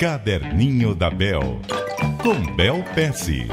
Caderninho 0.00 0.94
da 0.94 1.10
Bel, 1.10 1.60
com 2.22 2.56
Bel 2.56 2.82
Pesce. 2.94 3.46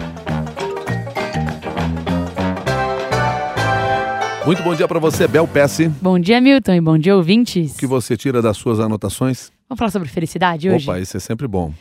Muito 4.46 4.63
bom 4.63 4.73
dia 4.73 4.88
para 4.88 4.97
você, 4.97 5.28
Bel 5.28 5.46
Pesce. 5.46 5.89
Bom 6.02 6.18
dia, 6.18 6.39
Milton, 6.39 6.75
e 6.75 6.79
bom 6.79 6.97
dia, 6.97 7.18
ouvintes. 7.18 7.75
O 7.75 7.78
que 7.78 7.86
você 7.86 8.15
tira 8.15 8.41
das 8.41 8.55
suas 8.55 8.79
anotações? 8.79 9.52
Vamos 9.68 9.78
falar 9.78 9.91
sobre 9.91 10.07
felicidade 10.07 10.70
hoje? 10.70 10.89
Opa, 10.89 11.02
isso 11.02 11.18
é 11.18 11.20
sempre 11.20 11.50
bom. 11.50 11.73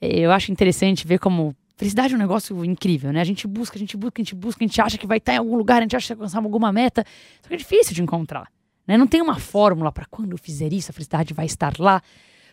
Eu 0.00 0.32
acho 0.32 0.50
interessante 0.50 1.06
ver 1.06 1.20
como 1.20 1.54
felicidade 1.76 2.12
é 2.12 2.16
um 2.16 2.20
negócio 2.20 2.64
incrível, 2.64 3.12
né? 3.12 3.20
A 3.20 3.24
gente 3.24 3.46
busca, 3.46 3.76
a 3.76 3.78
gente 3.78 3.96
busca, 3.96 4.20
a 4.20 4.24
gente 4.24 4.34
busca, 4.34 4.64
a 4.64 4.66
gente 4.66 4.80
acha 4.80 4.98
que 4.98 5.06
vai 5.06 5.18
estar 5.18 5.34
em 5.34 5.38
algum 5.38 5.56
lugar, 5.56 5.78
a 5.78 5.82
gente 5.82 5.94
acha 5.94 6.08
que 6.08 6.18
vai 6.18 6.24
alcançar 6.24 6.44
alguma 6.44 6.72
meta, 6.72 7.04
só 7.40 7.46
que 7.46 7.54
é 7.54 7.56
difícil 7.56 7.94
de 7.94 8.02
encontrar. 8.02 8.48
Né? 8.84 8.98
Não 8.98 9.06
tem 9.06 9.22
uma 9.22 9.38
fórmula 9.38 9.92
para 9.92 10.06
quando 10.10 10.32
eu 10.32 10.38
fizer 10.38 10.72
isso, 10.72 10.90
a 10.90 10.92
felicidade 10.92 11.32
vai 11.32 11.46
estar 11.46 11.78
lá. 11.78 12.02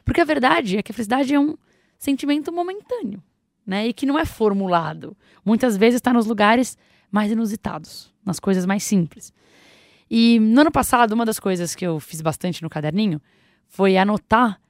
Porque 0.06 0.22
a 0.22 0.26
verdade 0.26 0.78
é 0.78 0.84
que 0.84 0.92
a 0.92 0.96
felicidade 0.96 1.34
é 1.34 1.40
um 1.40 1.58
sentimento 1.98 2.54
momentâneo, 2.54 3.22
né? 3.66 3.88
E 3.88 3.94
que 3.94 4.06
não 4.06 4.18
é 4.18 4.24
formulado. 4.24 5.18
Muitas 5.44 5.76
vezes 5.76 5.96
está 5.96 6.14
nos 6.14 6.28
lugares 6.28 6.78
mais 7.12 7.32
inusitados, 7.32 8.14
nas 8.24 8.40
coisas 8.40 8.66
mais 8.66 8.84
simples. 8.84 9.34
E 10.10 10.40
no 10.40 10.62
ano 10.62 10.72
passado, 10.72 11.14
uma 11.14 11.26
das 11.26 11.40
coisas 11.40 11.74
que 11.74 11.86
eu 11.86 12.00
fiz 12.00 12.22
bastante 12.22 12.62
no 12.62 12.70
caderninho 12.70 13.20
foi 13.68 13.98
anotar 13.98 14.62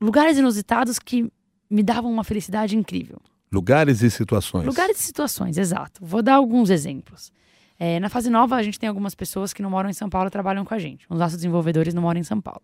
lugares 0.00 0.38
inusitados 0.38 0.98
que 0.98 1.30
me 1.70 1.82
davam 1.82 2.10
uma 2.10 2.24
felicidade 2.24 2.76
incrível. 2.76 3.20
Lugares 3.52 4.02
e 4.02 4.10
situações. 4.10 4.64
Lugares 4.64 4.98
e 4.98 5.02
situações, 5.02 5.58
exato. 5.58 6.04
Vou 6.04 6.22
dar 6.22 6.34
alguns 6.34 6.70
exemplos. 6.70 7.30
É, 7.78 7.98
na 7.98 8.08
fase 8.08 8.30
nova, 8.30 8.56
a 8.56 8.62
gente 8.62 8.78
tem 8.78 8.88
algumas 8.88 9.14
pessoas 9.14 9.52
que 9.52 9.62
não 9.62 9.70
moram 9.70 9.90
em 9.90 9.92
São 9.92 10.08
Paulo 10.08 10.28
e 10.28 10.30
trabalham 10.30 10.64
com 10.64 10.74
a 10.74 10.78
gente. 10.78 11.06
Os 11.08 11.18
nossos 11.18 11.36
desenvolvedores 11.36 11.92
não 11.92 12.02
moram 12.02 12.20
em 12.20 12.24
São 12.24 12.40
Paulo. 12.40 12.62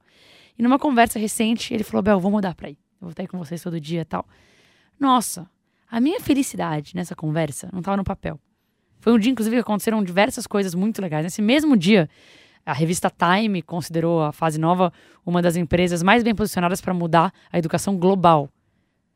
E 0.59 0.62
numa 0.62 0.78
conversa 0.78 1.19
recente, 1.19 1.74
ele 1.74 1.83
falou: 1.83 2.02
Bel, 2.02 2.20
vou 2.20 2.30
mudar 2.30 2.55
pra 2.55 2.69
aí. 2.69 2.74
Eu 2.74 3.06
vou 3.06 3.10
estar 3.10 3.23
aí 3.23 3.27
com 3.27 3.38
vocês 3.38 3.62
todo 3.62 3.80
dia 3.80 4.02
e 4.02 4.05
tal. 4.05 4.27
Nossa, 4.98 5.48
a 5.91 6.00
minha 6.00 6.20
felicidade 6.20 6.94
nessa 6.94 7.16
conversa 7.16 7.69
não 7.72 7.81
estava 7.81 7.97
no 7.97 8.05
papel. 8.05 8.38
Foi 9.00 9.12
um 9.12 9.19
dia, 9.19 9.33
inclusive, 9.33 9.56
que 9.56 9.61
aconteceram 9.61 10.05
diversas 10.05 10.47
coisas 10.47 10.75
muito 10.75 11.00
legais. 11.00 11.25
Nesse 11.25 11.41
mesmo 11.41 11.77
dia, 11.77 12.08
a 12.64 12.72
revista 12.72 13.11
Time 13.11 13.62
considerou 13.62 14.22
a 14.22 14.33
fase 14.33 14.61
nova 14.61 14.92
uma 15.25 15.41
das 15.41 15.56
empresas 15.56 16.03
mais 16.03 16.22
bem 16.22 16.34
posicionadas 16.34 16.81
para 16.81 16.92
mudar 16.92 17.33
a 17.50 17.58
educação 17.58 17.97
global. 17.97 18.50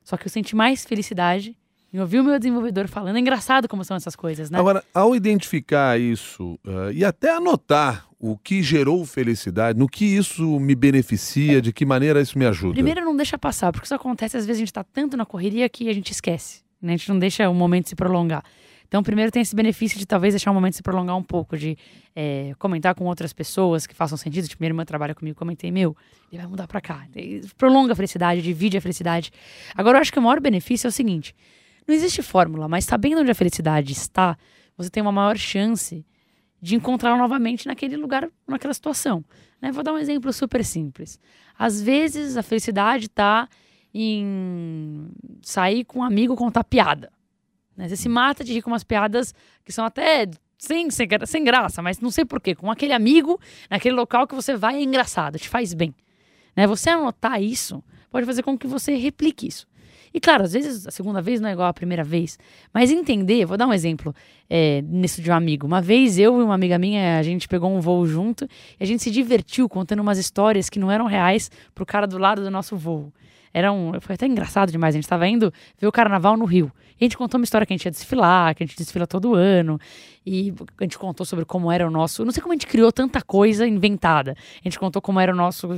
Só 0.02 0.16
que 0.16 0.26
eu 0.26 0.30
senti 0.30 0.56
mais 0.56 0.84
felicidade 0.84 1.56
em 1.94 2.00
ouvir 2.00 2.18
o 2.18 2.24
meu 2.24 2.36
desenvolvedor 2.36 2.88
falando. 2.88 3.14
É 3.14 3.20
engraçado 3.20 3.68
como 3.68 3.84
são 3.84 3.96
essas 3.96 4.16
coisas, 4.16 4.50
né? 4.50 4.58
Agora, 4.58 4.82
ao 4.92 5.14
identificar 5.14 5.98
isso 5.98 6.58
uh, 6.66 6.90
e 6.92 7.04
até 7.04 7.30
anotar 7.30 8.08
o 8.18 8.36
que 8.36 8.64
gerou 8.64 9.06
felicidade, 9.06 9.78
no 9.78 9.88
que 9.88 10.04
isso 10.04 10.58
me 10.58 10.74
beneficia, 10.74 11.62
de 11.62 11.72
que 11.72 11.86
maneira 11.86 12.20
isso 12.20 12.36
me 12.36 12.46
ajuda? 12.46 12.74
Primeiro, 12.74 13.04
não 13.04 13.14
deixa 13.14 13.38
passar, 13.38 13.70
porque 13.70 13.84
isso 13.84 13.94
acontece, 13.94 14.36
às 14.36 14.44
vezes 14.44 14.58
a 14.58 14.62
gente 14.62 14.70
está 14.70 14.82
tanto 14.82 15.16
na 15.16 15.24
correria 15.24 15.68
que 15.68 15.88
a 15.88 15.92
gente 15.92 16.10
esquece. 16.10 16.64
Né? 16.82 16.94
A 16.94 16.96
gente 16.96 17.08
não 17.08 17.18
deixa 17.18 17.48
o 17.48 17.54
momento 17.54 17.88
se 17.88 17.94
prolongar. 17.94 18.42
Então, 18.88 19.00
primeiro 19.00 19.30
tem 19.30 19.42
esse 19.42 19.54
benefício 19.54 19.96
de 19.96 20.04
talvez 20.04 20.34
deixar 20.34 20.50
o 20.50 20.54
momento 20.54 20.74
se 20.74 20.82
prolongar 20.82 21.16
um 21.16 21.22
pouco, 21.22 21.56
de 21.56 21.78
é, 22.14 22.54
comentar 22.58 22.94
com 22.96 23.04
outras 23.04 23.32
pessoas 23.32 23.86
que 23.86 23.94
façam 23.94 24.18
sentido. 24.18 24.48
Tipo, 24.48 24.62
minha 24.62 24.70
irmã 24.70 24.84
trabalha 24.84 25.14
comigo, 25.14 25.38
comentei, 25.38 25.70
meu, 25.70 25.96
ele 26.30 26.42
vai 26.42 26.50
mudar 26.50 26.66
para 26.66 26.80
cá. 26.80 27.06
Prolonga 27.56 27.92
a 27.92 27.96
felicidade, 27.96 28.42
divide 28.42 28.76
a 28.76 28.80
felicidade. 28.80 29.30
Agora, 29.76 29.98
eu 29.98 30.00
acho 30.00 30.12
que 30.12 30.18
o 30.18 30.22
maior 30.22 30.40
benefício 30.40 30.86
é 30.86 30.90
o 30.90 30.92
seguinte: 30.92 31.34
não 31.86 31.94
existe 31.94 32.22
fórmula, 32.22 32.68
mas 32.68 32.84
sabendo 32.84 33.20
onde 33.20 33.30
a 33.30 33.34
felicidade 33.34 33.92
está, 33.92 34.36
você 34.76 34.90
tem 34.90 35.02
uma 35.02 35.12
maior 35.12 35.36
chance 35.36 36.04
de 36.60 36.74
encontrá-la 36.74 37.18
novamente 37.18 37.66
naquele 37.66 37.96
lugar, 37.96 38.28
naquela 38.48 38.72
situação. 38.72 39.24
Né? 39.60 39.70
Vou 39.70 39.82
dar 39.82 39.92
um 39.92 39.98
exemplo 39.98 40.32
super 40.32 40.64
simples. 40.64 41.20
Às 41.58 41.82
vezes 41.82 42.36
a 42.36 42.42
felicidade 42.42 43.06
está 43.06 43.48
em 43.92 45.08
sair 45.42 45.84
com 45.84 46.00
um 46.00 46.02
amigo 46.02 46.34
contar 46.34 46.64
piada. 46.64 47.12
Né? 47.76 47.88
Você 47.88 47.96
se 47.96 48.08
mata 48.08 48.42
de 48.42 48.52
rir 48.54 48.62
com 48.62 48.70
umas 48.70 48.82
piadas 48.82 49.34
que 49.64 49.72
são 49.72 49.84
até 49.84 50.26
sem, 50.58 50.90
sem, 50.90 51.06
sem 51.26 51.44
graça, 51.44 51.82
mas 51.82 52.00
não 52.00 52.10
sei 52.10 52.24
porquê. 52.24 52.54
Com 52.54 52.70
aquele 52.70 52.92
amigo, 52.92 53.38
naquele 53.70 53.94
local 53.94 54.26
que 54.26 54.34
você 54.34 54.56
vai, 54.56 54.76
é 54.76 54.82
engraçado, 54.82 55.38
te 55.38 55.48
faz 55.48 55.74
bem. 55.74 55.94
Né? 56.56 56.66
Você 56.66 56.90
anotar 56.90 57.42
isso 57.42 57.84
pode 58.10 58.26
fazer 58.26 58.42
com 58.42 58.56
que 58.56 58.66
você 58.66 58.94
replique 58.94 59.46
isso. 59.46 59.66
E 60.14 60.20
claro, 60.20 60.44
às 60.44 60.52
vezes 60.52 60.86
a 60.86 60.92
segunda 60.92 61.20
vez 61.20 61.40
não 61.40 61.48
é 61.48 61.52
igual 61.52 61.66
à 61.66 61.74
primeira 61.74 62.04
vez. 62.04 62.38
Mas 62.72 62.92
entender, 62.92 63.44
vou 63.44 63.56
dar 63.56 63.66
um 63.66 63.72
exemplo 63.72 64.14
é, 64.48 64.80
nisso 64.82 65.20
de 65.20 65.28
um 65.28 65.34
amigo. 65.34 65.66
Uma 65.66 65.82
vez 65.82 66.16
eu 66.20 66.38
e 66.40 66.44
uma 66.44 66.54
amiga 66.54 66.78
minha, 66.78 67.18
a 67.18 67.22
gente 67.24 67.48
pegou 67.48 67.68
um 67.68 67.80
voo 67.80 68.06
junto 68.06 68.44
e 68.78 68.84
a 68.84 68.86
gente 68.86 69.02
se 69.02 69.10
divertiu 69.10 69.68
contando 69.68 69.98
umas 69.98 70.16
histórias 70.16 70.70
que 70.70 70.78
não 70.78 70.88
eram 70.88 71.06
reais 71.06 71.50
pro 71.74 71.84
cara 71.84 72.06
do 72.06 72.16
lado 72.16 72.44
do 72.44 72.50
nosso 72.50 72.76
voo. 72.76 73.12
Era 73.54 73.72
um, 73.72 73.92
foi 74.00 74.16
até 74.16 74.26
engraçado 74.26 74.72
demais. 74.72 74.96
A 74.96 74.98
gente 74.98 75.04
estava 75.04 75.28
indo 75.28 75.52
ver 75.78 75.86
o 75.86 75.92
carnaval 75.92 76.36
no 76.36 76.44
Rio. 76.44 76.72
E 77.00 77.04
a 77.04 77.06
gente 77.06 77.16
contou 77.16 77.38
uma 77.38 77.44
história 77.44 77.64
que 77.64 77.72
a 77.72 77.76
gente 77.76 77.84
ia 77.84 77.90
desfilar, 77.92 78.52
que 78.52 78.64
a 78.64 78.66
gente 78.66 78.76
desfila 78.76 79.06
todo 79.06 79.34
ano. 79.34 79.78
E 80.26 80.52
a 80.80 80.82
gente 80.82 80.98
contou 80.98 81.24
sobre 81.24 81.44
como 81.44 81.70
era 81.70 81.86
o 81.86 81.90
nosso. 81.90 82.24
Não 82.24 82.32
sei 82.32 82.42
como 82.42 82.52
a 82.52 82.56
gente 82.56 82.66
criou 82.66 82.90
tanta 82.90 83.22
coisa 83.22 83.64
inventada. 83.64 84.32
A 84.32 84.68
gente 84.68 84.76
contou 84.76 85.00
como 85.00 85.20
era 85.20 85.32
o 85.32 85.36
nosso, 85.36 85.68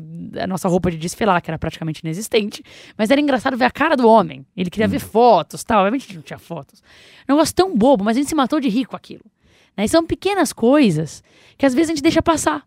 a 0.41 0.47
nossa 0.47 0.69
roupa 0.69 0.91
de 0.91 0.97
desfilar, 0.97 1.43
que 1.43 1.51
era 1.51 1.59
praticamente 1.59 2.01
inexistente. 2.01 2.63
Mas 2.97 3.11
era 3.11 3.21
engraçado 3.21 3.59
ver 3.59 3.67
a 3.67 3.71
cara 3.71 3.95
do 3.95 4.09
homem. 4.09 4.47
Ele 4.57 4.71
queria 4.71 4.89
ver 4.89 4.99
fotos 5.01 5.63
tal. 5.63 5.81
Obviamente 5.81 6.05
a 6.05 6.07
gente 6.07 6.17
não 6.17 6.23
tinha 6.23 6.39
fotos. 6.39 6.83
Um 7.29 7.35
negócio 7.35 7.55
tão 7.55 7.77
bobo, 7.77 8.05
mas 8.05 8.17
a 8.17 8.21
gente 8.21 8.29
se 8.31 8.35
matou 8.35 8.59
de 8.59 8.71
rir 8.71 8.87
com 8.87 8.97
aquilo. 8.97 9.25
Né? 9.77 9.85
E 9.85 9.89
são 9.89 10.07
pequenas 10.07 10.51
coisas 10.51 11.23
que 11.59 11.67
às 11.67 11.75
vezes 11.75 11.91
a 11.91 11.95
gente 11.95 12.03
deixa 12.03 12.23
passar. 12.23 12.67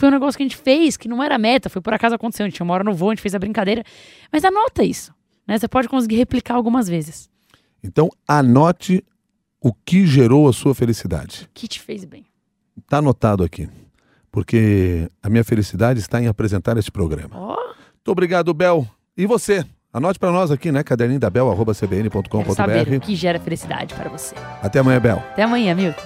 Foi 0.00 0.08
um 0.08 0.12
negócio 0.12 0.38
que 0.38 0.42
a 0.42 0.48
gente 0.48 0.56
fez, 0.56 0.96
que 0.96 1.06
não 1.06 1.22
era 1.22 1.36
meta, 1.36 1.68
foi 1.68 1.82
por 1.82 1.92
acaso 1.92 2.14
aconteceu. 2.14 2.46
A 2.46 2.48
gente 2.48 2.62
uma 2.62 2.72
hora 2.72 2.82
no 2.82 2.94
voo, 2.94 3.10
a 3.10 3.12
gente 3.14 3.20
fez 3.20 3.34
a 3.34 3.38
brincadeira. 3.38 3.84
Mas 4.32 4.42
anota 4.46 4.82
isso. 4.82 5.12
Né? 5.46 5.58
Você 5.58 5.68
pode 5.68 5.90
conseguir 5.90 6.16
replicar 6.16 6.54
algumas 6.54 6.88
vezes. 6.88 7.28
Então, 7.84 8.08
anote 8.26 9.04
o 9.60 9.74
que 9.74 10.06
gerou 10.06 10.48
a 10.48 10.54
sua 10.54 10.74
felicidade. 10.74 11.42
O 11.44 11.48
que 11.52 11.68
te 11.68 11.78
fez 11.78 12.06
bem. 12.06 12.24
Está 12.78 12.96
anotado 12.96 13.44
aqui. 13.44 13.68
Porque 14.32 15.06
a 15.22 15.28
minha 15.28 15.44
felicidade 15.44 16.00
está 16.00 16.18
em 16.18 16.28
apresentar 16.28 16.78
este 16.78 16.90
programa. 16.90 17.36
Ó, 17.36 17.56
Muito 17.56 18.08
obrigado, 18.08 18.54
Bel. 18.54 18.88
E 19.14 19.26
você? 19.26 19.66
Anote 19.92 20.18
para 20.18 20.32
nós 20.32 20.50
aqui, 20.50 20.72
né? 20.72 20.82
Caderninho 20.82 21.20
da 21.20 21.28
Bel, 21.28 21.50
arroba 21.50 21.74
quero 21.74 21.86
saber 21.86 22.08
cbn.com.br. 22.08 22.96
o 22.96 23.00
que 23.00 23.14
gera 23.14 23.38
felicidade 23.38 23.92
para 23.92 24.08
você. 24.08 24.34
Até 24.62 24.78
amanhã, 24.78 24.98
Bel. 24.98 25.18
Até 25.18 25.42
amanhã, 25.42 25.74
Milton. 25.74 26.00